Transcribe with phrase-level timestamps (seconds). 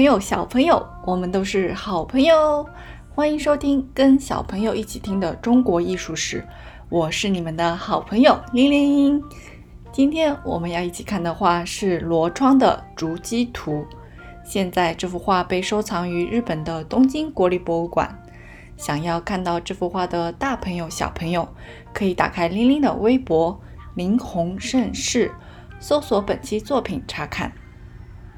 [0.00, 2.66] 朋友、小朋友，我们都是好朋友。
[3.14, 6.42] 欢迎收听跟小朋友一起听的中国艺术史，
[6.88, 9.22] 我是你们的好朋友玲玲。
[9.92, 13.72] 今天我们要一起看的画是罗窗的《竹鸡图》。
[14.42, 18.22] 现在这幅画被收藏于日本的东京国立博物馆。
[18.78, 21.46] 想要看到这幅画的大朋友、小朋友，
[21.92, 23.60] 可以打开玲玲的微博
[23.94, 25.30] “林红盛世”，
[25.78, 27.52] 搜索本期作品查看。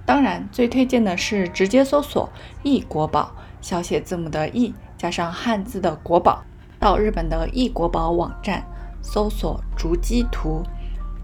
[0.05, 2.29] 当然，最推荐的是直接搜索
[2.63, 6.43] “易国宝”，小写字母的“易”加上汉字的“国宝”，
[6.79, 8.65] 到日本的易国宝网站
[9.01, 10.63] 搜索“竹基图”，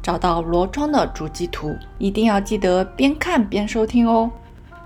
[0.01, 4.31] 找到罗窗的竹基图，一定要记得边看边收听哦。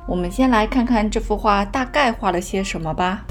[0.07, 3.25] 我们先来看看这幅画大概画了些什么吧。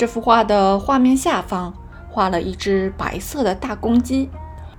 [0.00, 1.74] 这幅画的画面下方
[2.08, 4.30] 画了一只白色的大公鸡，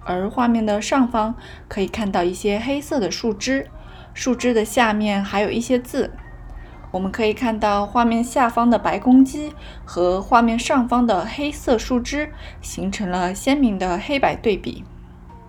[0.04, 1.36] 而画面的上方
[1.68, 3.68] 可以看到一些黑色的树枝，
[4.16, 6.10] 树枝的下面还有一些字。
[6.90, 9.54] 我们可以看到画面下方的白公鸡
[9.86, 14.84] 和画面上方的黑色树枝形成了鲜明的黑白对比。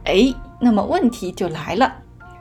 [0.05, 1.91] 哎，那么问题就来了，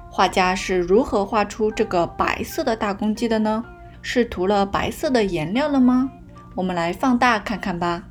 [0.09, 3.63] 画家是如何画出这个白色的大公鸡的呢？
[4.01, 6.11] 是涂了白色的颜料了吗？
[6.53, 8.03] 我们来放大看看吧。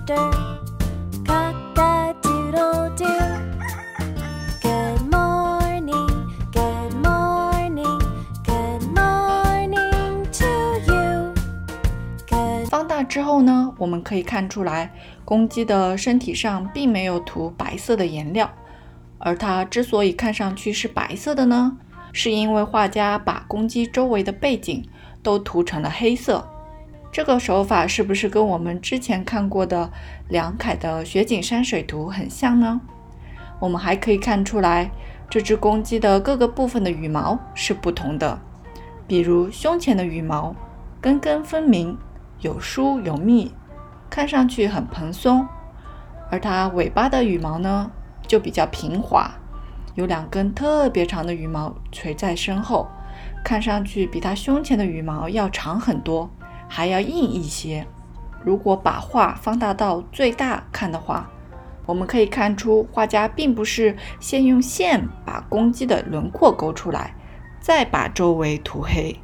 [12.69, 14.93] 放大之后呢，我们可以看出来，
[15.25, 18.51] 公鸡的身体上并没有涂白色的颜料，
[19.19, 21.77] 而它之所以看上去是白色的呢，
[22.13, 24.89] 是因为画家把公鸡周围的背景
[25.23, 26.50] 都涂成了黑色。
[27.13, 29.91] 这个手法是不是跟我们之前看过的
[30.29, 32.81] 梁楷的雪景山水图很像呢？
[33.59, 34.91] 我们还可以看出来，
[35.29, 38.41] 这只公鸡的各个部分的羽毛是不同的，
[39.09, 40.55] 比如胸前的羽毛
[41.01, 41.99] 根根分明，
[42.39, 43.53] 有疏有密，
[44.09, 45.45] 看上去很蓬松；
[46.31, 47.91] 而它尾巴的羽毛呢，
[48.25, 49.29] 就比较平滑，
[49.97, 52.89] 有两根特别长的羽毛垂在身后，
[53.45, 56.31] 看上去比它胸前的羽毛要长很多。
[56.73, 57.85] 还要硬一些。
[58.43, 61.29] 如果把画放大到最大看的话，
[61.85, 67.15] 我们可以看出画家并不是先用线把公鸡的轮廓勾出来，
[67.61, 69.15] 再把周围涂黑，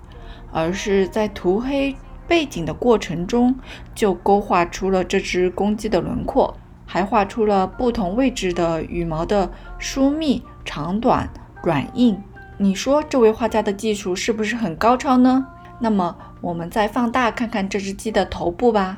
[0.53, 1.97] 而是在涂黑
[2.27, 3.55] 背景的过程中
[3.95, 6.55] 就勾画出了这只公鸡的轮廓，
[6.85, 11.31] 还画出了不同位置的羽毛的疏密、长短、
[11.62, 12.21] 软硬。
[12.59, 15.47] 你说这位画家的技术是不是很高超呢？
[15.79, 16.15] 那么。
[16.41, 18.97] 我们再放大看看这只鸡的头部吧。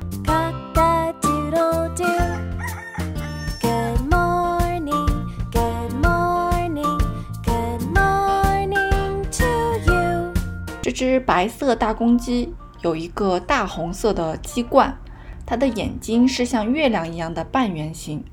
[10.81, 14.97] 这只白色大公鸡有一个大红色的鸡冠，
[15.45, 18.23] 它的眼睛是像月亮一样的半圆形，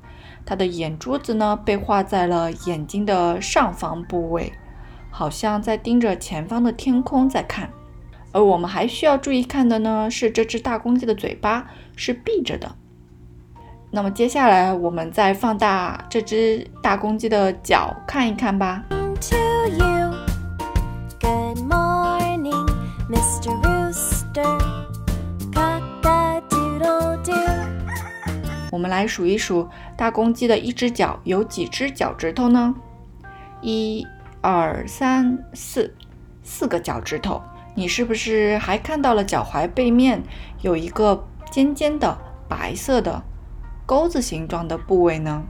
[0.43, 4.51] 它的眼珠子呢被画在了眼睛的上方部位，
[5.11, 7.69] 好像在盯着前方的天空在看。
[8.37, 11.65] 而我们还需要注意看的呢，是这只大公鸡的嘴巴
[11.95, 12.75] 是闭着的。
[13.89, 18.83] 那么接下来我们再放大这只大公鸡的脚看一看吧。
[28.69, 32.75] 我们来数一数大公鸡的一只脚有几只脚趾头呢？
[33.61, 34.05] 一、
[34.41, 35.91] 二、三、四，
[36.43, 37.41] 四个脚趾头。
[37.77, 40.23] 你是不是还看到了脚踝背面
[40.61, 42.17] 有一个尖尖的
[42.49, 43.21] 白色的
[43.85, 45.43] 钩子形状的部位呢？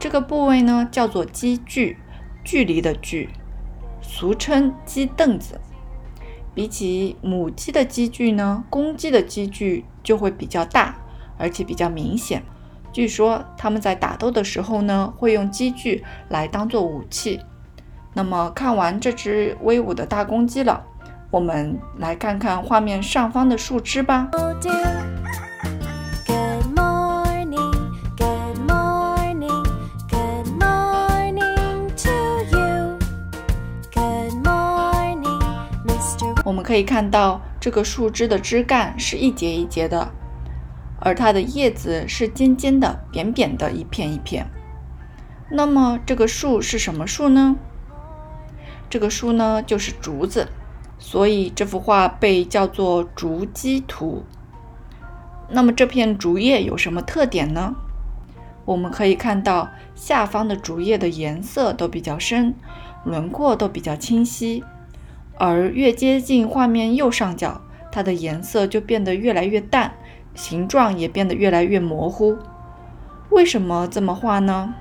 [0.00, 1.96] 这个部位呢叫做鸡距，
[2.42, 3.30] 距离的距，
[4.02, 5.60] 俗称鸡凳子。
[6.52, 10.96] 比起母鸡的鸡距呢，公鸡的鸡距就会比较大，
[11.38, 12.42] 而且比较明显。
[12.92, 17.40] 据说他们在打斗的时候呢，会用鸡距来当做武器。
[18.12, 20.84] 那么看完这只威武的大公鸡了。
[21.34, 24.30] 我们来看看画面上方的树枝吧。
[36.44, 40.08] 我们可以看到，这个树枝的枝干是一节一节的，
[41.00, 44.46] 而它的叶子是尖尖的、扁扁的，一片一片。
[45.50, 47.56] 那么，这个树是什么树呢？
[48.88, 50.46] 这个树呢，就是竹子。
[51.06, 54.24] 所以这幅画被叫做竹鸡图。
[55.50, 57.74] 那么这片竹叶有什么特点呢？
[58.64, 62.54] 我们可以看到下方的竹叶的颜色都比较深，
[63.04, 64.64] 轮廓都比较清晰，
[65.36, 67.60] 而越接近画面右上角，
[67.92, 69.92] 它的颜色就变得越来越淡，
[70.34, 72.38] 形状也变得越来越模糊。
[73.28, 74.74] 为什么这么画呢？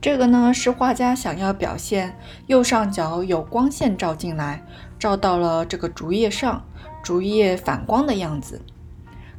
[0.00, 2.16] 这个呢是画家想要表现
[2.46, 4.62] 右上角有光线照进来，
[5.00, 6.62] 照到了这个竹叶上，
[7.02, 8.60] 竹叶反光的样子。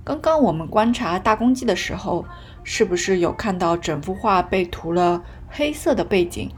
[0.04, 2.25] 刚刚我们观察大公鸡的时候，
[2.63, 6.50] 是不是有看到整幅画被涂了黑色的背景？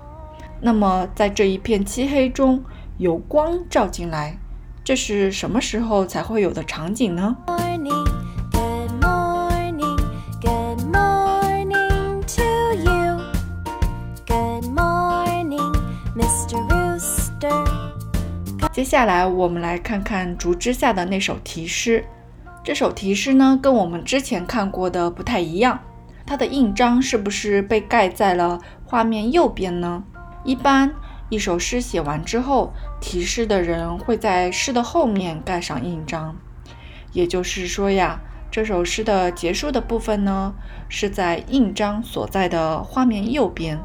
[0.61, 2.63] 那么在这一片漆黑中
[2.97, 4.38] 有光照进来，
[4.81, 7.35] 这是什么时候才会有的场景呢？
[18.73, 22.03] 接下来我们来看看竹枝下的那首题诗。
[22.63, 25.79] 这首题诗呢，跟我们之前看过的不太一样。
[26.25, 30.03] 它的印章是不是被盖在了画面右边呢？
[30.43, 30.91] 一般
[31.29, 36.35] 一首诗写完之后，题诗的人会在诗的后面盖上印章。
[37.11, 40.55] 也就是说呀，这首诗的结束的部分呢，
[40.89, 43.79] 是在印章所在的画面右边。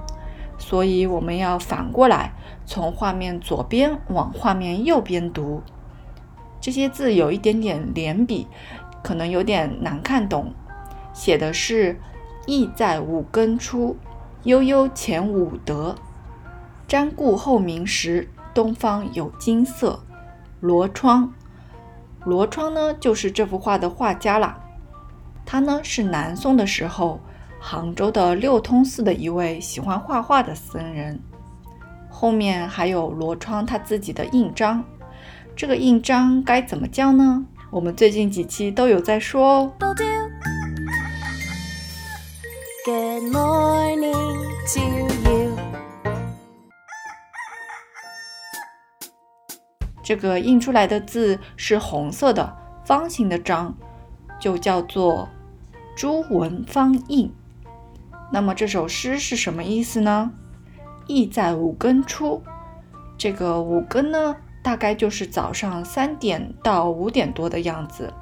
[0.58, 2.32] 所以我们要反过来，
[2.66, 5.62] 从画面左边往画面右边读。
[6.60, 8.48] 这些字有一点点连笔，
[9.02, 10.52] 可能有点难看懂。
[11.12, 12.00] 写的是
[12.46, 13.96] “意在五更初，
[14.42, 15.94] 悠悠前五德。
[16.88, 20.00] 瞻顾后明时，东方有金色。”
[20.60, 21.32] 罗窗，
[22.24, 24.58] 罗窗呢，就是这幅画的画家啦。
[25.46, 27.20] 他呢是南宋的时候。
[27.60, 31.20] 杭州的六通寺的一位喜欢画画的僧人，
[32.08, 34.82] 后面还有罗窗他自己的印章。
[35.56, 37.44] 这个印章该怎么叫呢？
[37.70, 39.72] 我们最近几期都有在说哦。
[42.84, 44.12] Good morning
[44.74, 44.80] to
[45.28, 45.56] you。
[50.02, 53.76] 这个印出来的字是红色的方形的章，
[54.40, 55.28] 就叫做
[55.94, 57.30] 朱文方印。
[58.30, 60.30] 那么这首诗是什么意思呢？
[61.06, 62.42] 意在五更初，
[63.16, 68.12] 这个五更呢，大概就是早上三点到五点多的样子。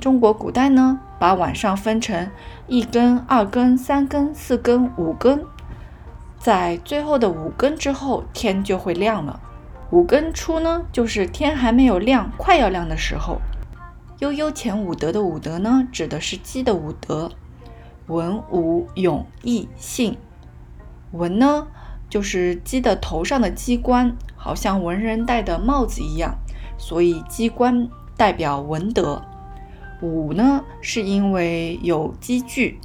[0.00, 2.30] 中国古代呢，把晚上分成
[2.66, 5.44] 一更、二更、三更、四更、五更，
[6.38, 9.40] 在最后的五更之后，天就会亮了。
[9.90, 13.40] 五更初呢，就是天还没有亮，快要亮的时候。
[14.20, 17.30] 悠悠前五德的五德呢，指的是鸡的五德。
[18.12, 20.18] 文武勇义信，
[21.12, 21.66] 文呢
[22.10, 26.34] 就是鸡的头上的鸡冠，好像文人戴的帽子一样，
[26.76, 27.88] 所以鸡冠
[28.18, 29.22] 代表文德。
[30.02, 32.78] 武呢是因为有鸡具，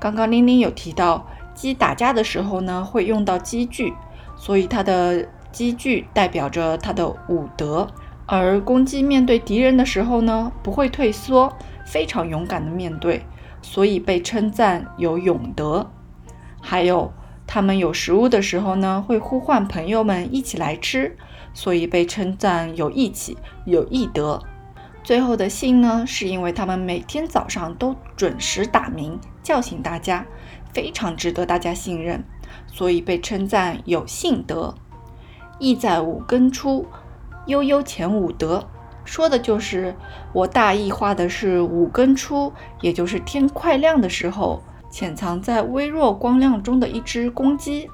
[0.00, 3.92] 刚刚玲玲有提到鸡打架的时候呢会用到鸡具，
[4.36, 7.88] 所以它的鸡具代表着它的武德。
[8.24, 11.52] 而公鸡面对敌人的时候呢不会退缩，
[11.84, 13.26] 非常勇敢的面对。
[13.62, 15.90] 所以被称赞有勇德，
[16.60, 17.12] 还有
[17.46, 21.16] 他们有食物的时候呢，会呼唤朋友们一起来吃，
[21.54, 24.42] 所以被称赞有义气、有义德。
[25.02, 30.26] 最后的信呢，是因为他们每天早上都准时打鸣，叫醒大家，
[30.72, 32.22] 非常值得大家信任，
[32.66, 34.74] 所以被称赞有信德。
[35.58, 36.86] 意在五更初，
[37.46, 38.68] 悠悠前五德。
[39.04, 39.94] 说的就是
[40.32, 47.88] 我大意画的是五更初，也就是天快亮的时候，潜藏在微弱光亮中的一只公鸡。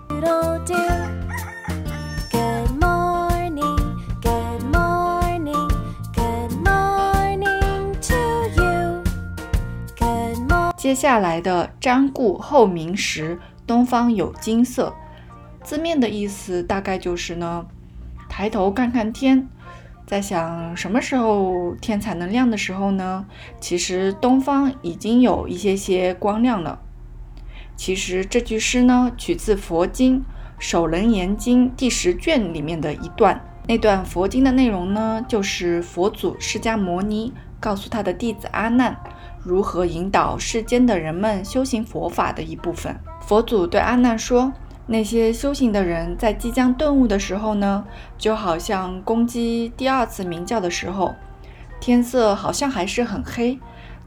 [10.77, 14.95] 接下来的“瞻顾后明时，东方有金色”，
[15.63, 17.67] 字面的意思大概就是呢，
[18.29, 19.49] 抬头看看天。
[20.09, 23.27] 在想什么时候天才能亮的时候呢？
[23.61, 26.79] 其实东方已经有一些些光亮了。
[27.77, 30.21] 其实这句诗呢，取自佛经
[30.59, 33.39] 《首楞严经》第十卷里面的一段。
[33.67, 38.97] 那段佛经的内容呢，就是佛祖释迦牟尼告诉他的弟子阿难，
[39.45, 42.99] 如何引导世间的人们修行佛法的一部分。
[43.21, 44.55] 佛祖对阿难说。
[44.91, 47.85] 那些修行的人在即将顿悟的时候呢，
[48.17, 51.15] 就好像公鸡第二次鸣叫的时候，
[51.79, 53.59] 天色好像还是很黑，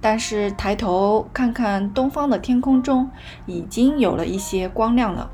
[0.02, 3.08] 但是抬头看看东方的天空中，
[3.46, 5.30] 已经有了一些光亮了。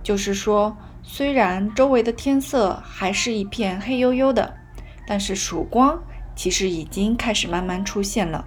[0.00, 4.54] 就是说，虽然周围的天色还是一片黑黝黝的，
[5.08, 6.00] 但是曙光
[6.36, 8.46] 其实已经开始慢慢出现了。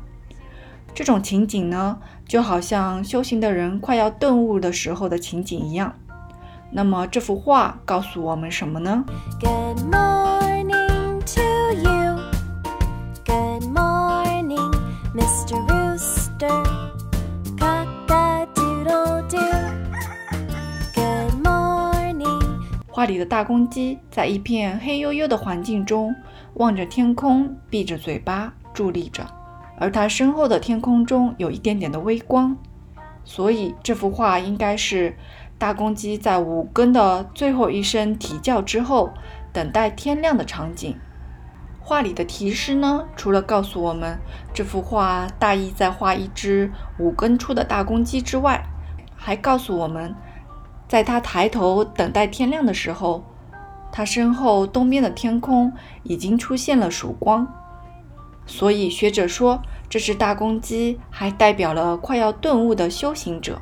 [0.94, 5.94] 这种情景呢，就好像修行的人快要顿悟的时候的情景一样。
[6.74, 9.04] 那么这幅画告诉我们什么呢
[9.42, 11.42] ？Good morning to
[11.78, 12.18] you.
[13.26, 14.72] Good morning,
[15.14, 15.58] Mr.
[15.68, 16.64] Rooster.
[17.58, 19.42] Cock a doodle doo.
[20.96, 22.42] Good morning.
[22.88, 26.16] 画里的大公鸡在一片黑黝黝的环境中，
[26.54, 29.28] 望着天空，闭着嘴巴伫立着。
[29.78, 32.56] 而它身后的天空中有一点点的微光，
[33.26, 35.18] 所以这幅画应该是
[35.62, 39.12] 大公鸡在五更的最后一声啼叫之后，
[39.54, 40.98] 等待天亮的场景。
[41.80, 44.18] 画里的题诗呢，除了告诉我们
[44.56, 48.66] 这幅画大意在画一只五更出的大公鸡之外，
[49.16, 50.16] 还告诉我们，
[50.88, 53.24] 在它抬头等待天亮的时候，
[53.92, 57.48] 它身后东边的天空已经出现了曙光。
[58.48, 63.62] 所以学者说，这只大公鸡还代表了快要顿悟的修行者。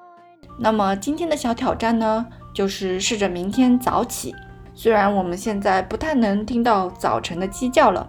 [0.57, 4.35] 那么今天的小挑战呢，就是试着明天早起。
[4.73, 8.07] 虽然我们现在不太能听到早晨的鸡叫了，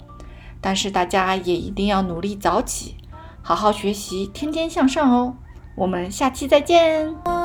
[0.61, 2.97] 但是大家也一定要努力早起，
[3.43, 5.35] 好好学习，天天向上哦。
[5.75, 7.42] 我们下期再见。